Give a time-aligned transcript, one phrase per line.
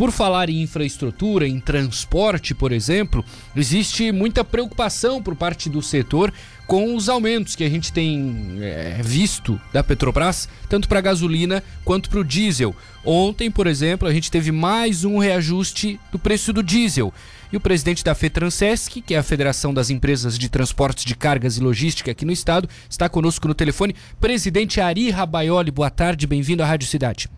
[0.00, 3.22] Por falar em infraestrutura, em transporte, por exemplo,
[3.54, 6.32] existe muita preocupação por parte do setor
[6.66, 12.08] com os aumentos que a gente tem é, visto da Petrobras, tanto para gasolina quanto
[12.08, 12.74] para o diesel.
[13.04, 17.12] Ontem, por exemplo, a gente teve mais um reajuste do preço do diesel.
[17.52, 21.58] E o presidente da FETRANSESC, que é a Federação das Empresas de Transportes de Cargas
[21.58, 23.94] e Logística aqui no estado, está conosco no telefone.
[24.18, 27.28] Presidente Ari Rabaioli, boa tarde, bem-vindo à Rádio Cidade.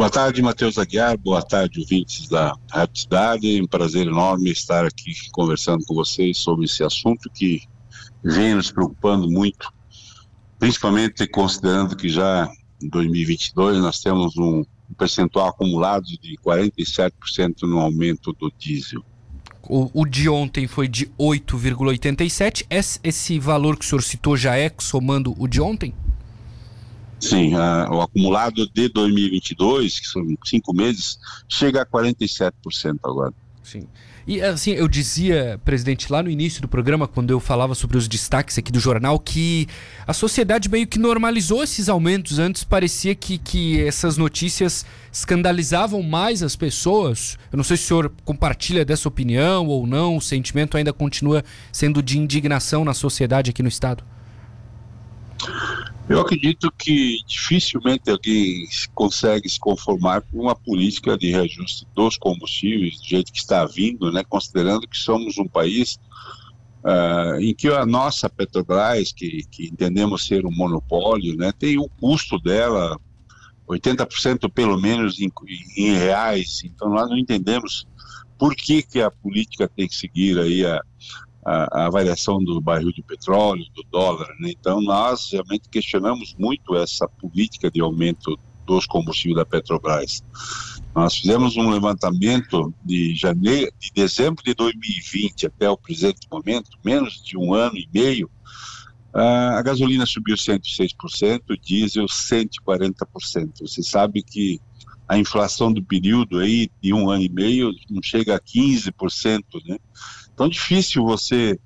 [0.00, 1.18] Boa tarde, Matheus Aguiar.
[1.18, 3.60] Boa tarde, ouvintes da Rádio Cidade.
[3.60, 7.60] Um prazer enorme estar aqui conversando com vocês sobre esse assunto que
[8.24, 9.70] vem nos preocupando muito,
[10.58, 12.50] principalmente considerando que já
[12.82, 14.64] em 2022 nós temos um
[14.96, 19.04] percentual acumulado de 47% no aumento do diesel.
[19.68, 22.64] O, o, de ontem foi de 8,87.
[22.70, 25.92] Esse, esse valor que o senhor citou já é somando o de ontem?
[27.20, 32.52] Sim, a, o acumulado de 2022, que são cinco meses, chega a 47%
[33.04, 33.34] agora.
[33.62, 33.86] Sim.
[34.26, 38.06] E assim, eu dizia, presidente, lá no início do programa, quando eu falava sobre os
[38.06, 39.66] destaques aqui do jornal, que
[40.06, 42.38] a sociedade meio que normalizou esses aumentos.
[42.38, 47.38] Antes parecia que, que essas notícias escandalizavam mais as pessoas.
[47.50, 51.42] Eu não sei se o senhor compartilha dessa opinião ou não, o sentimento ainda continua
[51.72, 54.04] sendo de indignação na sociedade aqui no Estado.
[56.10, 58.66] Eu acredito que dificilmente alguém
[58.96, 64.10] consegue se conformar com uma política de reajuste dos combustíveis, do jeito que está vindo,
[64.10, 66.00] né, considerando que somos um país
[66.82, 71.88] uh, em que a nossa Petrobras, que, que entendemos ser um monopólio, né, tem o
[71.88, 72.98] custo dela
[73.68, 75.30] 80% pelo menos em,
[75.76, 77.86] em, reais, então nós não entendemos
[78.36, 80.82] por que, que a política tem que seguir aí a,
[81.44, 84.28] a, a, variação do barril de petróleo, do dólar.
[84.40, 84.50] Né?
[84.50, 90.22] Então, nós realmente questionamos muito essa política de aumento dos combustíveis da Petrobras.
[90.94, 97.22] Nós fizemos um levantamento de janeiro, de dezembro de 2020 até o presente momento, menos
[97.22, 98.30] de um ano e meio,
[99.12, 103.60] a gasolina subiu 106%, o diesel 140%.
[103.60, 104.60] Você sabe que
[105.08, 109.76] a inflação do período aí de um ano e meio não chega a 15%, né?
[110.40, 111.60] Então, difícil você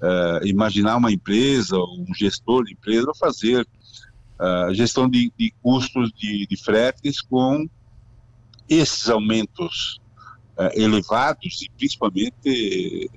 [0.00, 3.66] uh, imaginar uma empresa, um gestor de empresa fazer
[4.38, 7.68] uh, gestão de, de custos de, de, fretes com
[8.68, 10.00] esses aumentos
[10.56, 13.10] uh, elevados e principalmente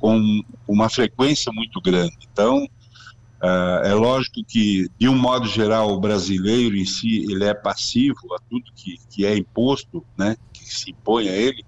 [0.00, 2.16] com uma frequência muito grande.
[2.32, 2.66] Então,
[3.82, 8.38] é lógico que, de um modo geral, o brasileiro em si ele é passivo a
[8.48, 11.62] tudo que, que é imposto, né, que se impõe a ele,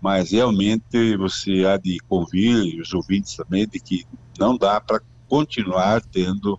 [0.00, 4.06] mas realmente você há de convir os ouvintes também de que
[4.38, 6.58] não dá para continuar tendo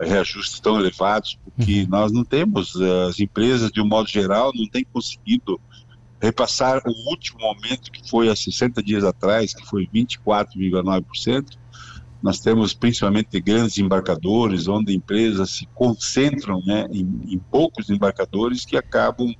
[0.00, 1.88] reajustes tão elevados, porque uhum.
[1.88, 2.74] nós não temos,
[3.08, 5.60] as empresas, de um modo geral, não têm conseguido
[6.20, 11.58] repassar o último aumento que foi há 60 dias atrás, que foi 24,9%.
[12.22, 18.76] Nós temos principalmente grandes embarcadores, onde empresas se concentram né, em, em poucos embarcadores que
[18.76, 19.34] acabam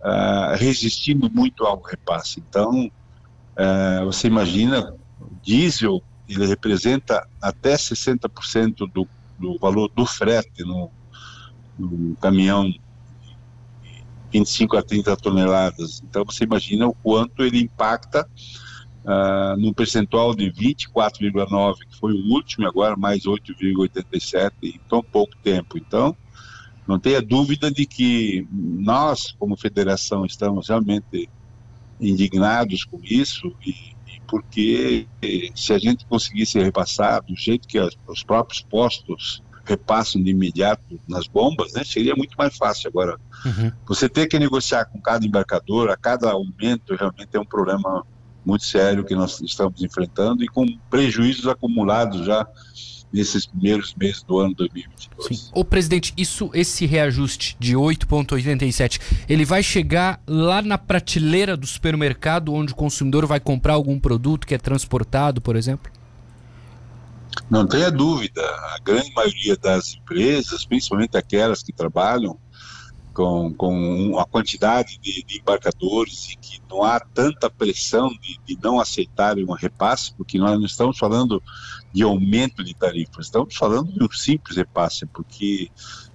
[0.00, 2.40] uh, resistindo muito ao repasse.
[2.40, 4.94] Então, uh, você imagina,
[5.42, 9.08] diesel, ele representa até 60% do,
[9.38, 10.90] do valor do frete no,
[11.78, 12.80] no caminhão de
[14.32, 16.02] 25 a 30 toneladas.
[16.08, 18.26] Então, você imagina o quanto ele impacta
[19.02, 25.34] Uh, num percentual de 24,9, que foi o último, agora mais 8,87 em tão pouco
[25.42, 25.78] tempo.
[25.78, 26.14] Então,
[26.90, 31.30] não tenha dúvida de que nós, como federação, estamos realmente
[32.00, 35.06] indignados com isso e, e porque
[35.54, 40.98] se a gente conseguisse repassar do jeito que as, os próprios postos repassam de imediato
[41.08, 42.88] nas bombas, né, seria muito mais fácil.
[42.88, 43.70] Agora, uhum.
[43.86, 48.04] você ter que negociar com cada embarcador, a cada aumento, realmente é um problema
[48.44, 52.44] muito sério que nós estamos enfrentando e com prejuízos acumulados já
[53.12, 55.40] nesses primeiros meses do ano 2022.
[55.40, 55.50] Sim.
[55.54, 62.52] O presidente, isso, esse reajuste de 8,87, ele vai chegar lá na prateleira do supermercado
[62.52, 65.90] onde o consumidor vai comprar algum produto que é transportado, por exemplo?
[67.48, 72.38] Não tenha dúvida, a grande maioria das empresas, principalmente aquelas que trabalham
[73.12, 78.58] com, com a quantidade de, de, embarcadores e que não há tanta pressão de, de,
[78.62, 81.42] não aceitarem um repasse, porque nós não estamos falando
[81.92, 85.70] de aumento de tarifas, estamos falando de um simples repasse, porque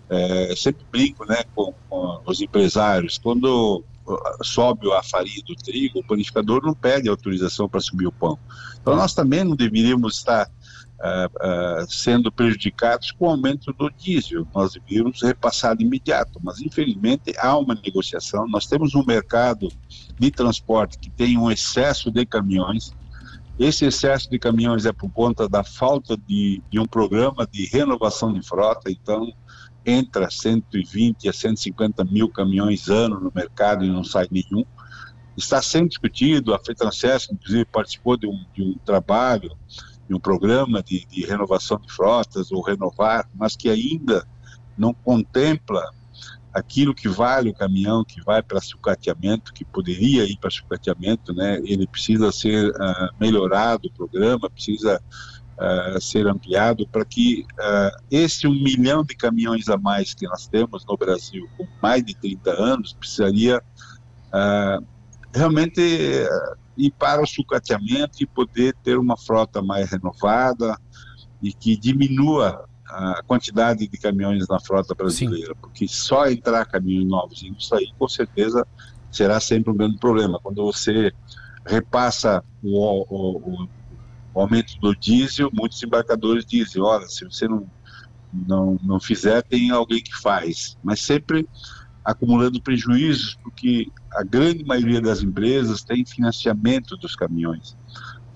[0.09, 3.83] é, sempre brinco né, com, com os empresários, quando
[4.43, 8.37] sobe a farinha do trigo, o panificador não pede autorização para subir o pão.
[8.79, 10.47] Então nós também não deveríamos estar
[10.99, 14.47] uh, uh, sendo prejudicados com o aumento do diesel.
[14.53, 18.47] Nós devíamos repassar de imediato, mas infelizmente há uma negociação.
[18.47, 19.69] Nós temos um mercado
[20.19, 22.93] de transporte que tem um excesso de caminhões.
[23.57, 28.33] Esse excesso de caminhões é por conta da falta de, de um programa de renovação
[28.33, 29.31] de frota, então
[29.85, 34.65] entra 120 a 150 mil caminhões ano no mercado e não sai nenhum.
[35.37, 39.55] Está sendo discutido, a FETRANSESC, inclusive, participou de um, de um trabalho,
[40.07, 44.27] de um programa de, de renovação de frotas, ou renovar, mas que ainda
[44.77, 45.81] não contempla
[46.55, 51.59] aquilo que vale o caminhão que vai para sucateamento, que poderia ir para sucateamento, né?
[51.65, 55.01] Ele precisa ser uh, melhorado, o programa precisa
[55.59, 60.47] uh, ser ampliado para que uh, esse um milhão de caminhões a mais que nós
[60.47, 63.61] temos no Brasil, com mais de 30 anos, precisaria
[65.33, 65.81] realmente
[66.75, 70.77] ir para o sucateamento e poder ter uma frota mais renovada
[71.41, 75.59] e que diminua a quantidade de caminhões na frota brasileira, Sim.
[75.61, 78.65] porque só entrar caminhões novos e não sair, com certeza
[79.11, 80.39] será sempre um grande problema.
[80.41, 81.11] Quando você
[81.65, 83.67] repassa o, o, o
[84.35, 87.65] o aumento do diesel, muitos embarcadores dizem, olha, se você não,
[88.33, 90.77] não, não fizer, tem alguém que faz.
[90.83, 91.47] Mas sempre
[92.03, 97.77] acumulando prejuízos, porque a grande maioria das empresas tem financiamento dos caminhões.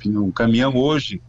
[0.06, 1.22] Um caminhão hoje,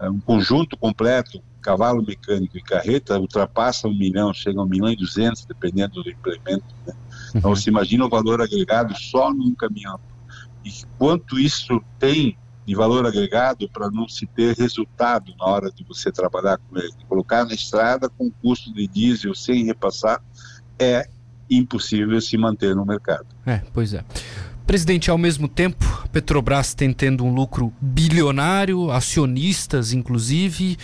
[0.00, 4.90] é um conjunto completo, cavalo mecânico e carreta, ultrapassa um milhão, chega a um milhão
[4.90, 6.64] e duzentos, dependendo do implemento.
[6.86, 6.94] Né?
[7.34, 7.56] Então, uhum.
[7.56, 9.98] você imagina o valor agregado só num caminhão.
[10.64, 12.36] E quanto isso tem
[12.68, 16.92] de valor agregado para não se ter resultado na hora de você trabalhar com ele.
[17.08, 20.22] Colocar na estrada com custo de diesel sem repassar
[20.78, 21.08] é
[21.50, 23.26] impossível se manter no mercado.
[23.46, 24.04] É, pois é.
[24.66, 30.76] Presidente, ao mesmo tempo, Petrobras tem tendo um lucro bilionário, acionistas inclusive,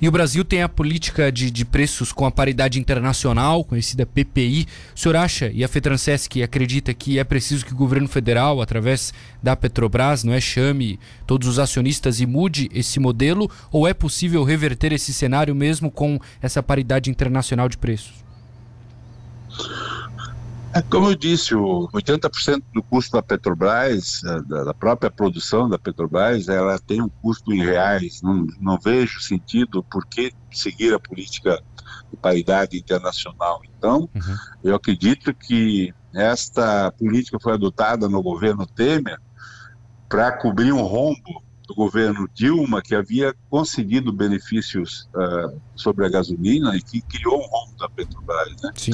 [0.00, 4.66] e o Brasil tem a política de, de preços com a paridade internacional, conhecida PPI.
[4.94, 9.14] O senhor acha, e a FETRANSESC acredita que é preciso que o governo federal, através
[9.42, 13.50] da Petrobras, não é, chame todos os acionistas e mude esse modelo?
[13.72, 18.12] Ou é possível reverter esse cenário mesmo com essa paridade internacional de preços?
[20.76, 25.78] É, como eu disse, o 80% do custo da Petrobras, é, da própria produção da
[25.78, 28.20] Petrobras, ela tem um custo em reais.
[28.20, 31.62] Não, não vejo sentido por que seguir a política
[32.10, 33.62] de paridade internacional.
[33.78, 34.36] Então, uhum.
[34.62, 39.18] eu acredito que esta política foi adotada no governo Temer
[40.10, 46.76] para cobrir um rombo do governo Dilma, que havia conseguido benefícios uh, sobre a gasolina
[46.76, 48.62] e que criou um rombo da Petrobras.
[48.62, 48.70] Né?
[48.76, 48.92] Sim.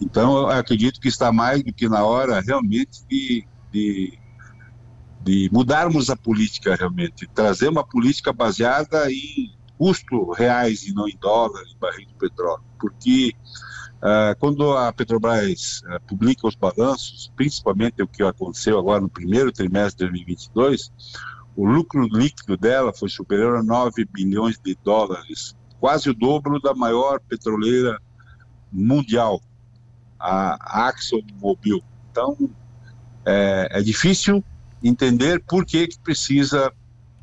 [0.00, 4.18] Então, eu acredito que está mais do que na hora realmente de, de,
[5.22, 11.16] de mudarmos a política realmente, trazer uma política baseada em custo reais e não em
[11.16, 13.32] dólar, em barril de petróleo, porque
[13.98, 19.52] uh, quando a Petrobras uh, publica os balanços, principalmente o que aconteceu agora no primeiro
[19.52, 20.92] trimestre de 2022,
[21.58, 26.72] o lucro líquido dela foi superior a 9 bilhões de dólares, quase o dobro da
[26.72, 28.00] maior petroleira
[28.70, 29.40] mundial,
[30.20, 30.92] a
[31.40, 31.82] Mobil.
[32.12, 32.36] Então,
[33.26, 34.44] é, é, difícil
[34.80, 36.72] entender por que, que precisa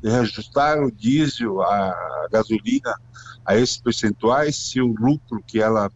[0.04, 2.94] reajustar o diesel, a gasolina
[3.42, 5.90] a esses percentuais, se o lucro que ela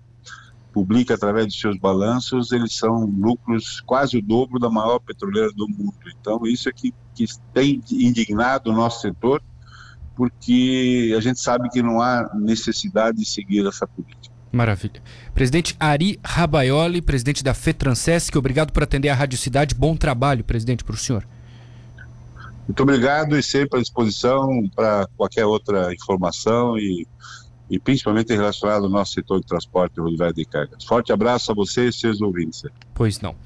[0.72, 5.68] publica através dos seus balanços, eles são lucros quase o dobro da maior petroleira do
[5.68, 5.94] mundo.
[6.21, 9.42] Então, isso é que, que tem indignado o nosso setor,
[10.16, 14.35] porque a gente sabe que não há necessidade de seguir essa política.
[14.52, 15.00] Maravilha.
[15.33, 19.75] Presidente Ari Rabaioli, presidente da FETRANSESC, obrigado por atender a Rádio Cidade.
[19.75, 21.25] Bom trabalho, presidente, para o senhor.
[22.66, 27.06] Muito obrigado e sempre à disposição para qualquer outra informação e,
[27.70, 30.84] e principalmente relacionado ao nosso setor de transporte rodoviário de cargas.
[30.84, 32.64] Forte abraço a vocês e seus ouvintes.
[32.92, 33.36] Pois não.